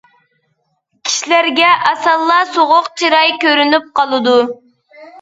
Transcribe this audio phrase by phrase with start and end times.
[1.09, 4.39] كىشىلەرگە ئاسانلا سوغۇق چىراي كۆرۈنۈپ قالىدۇ.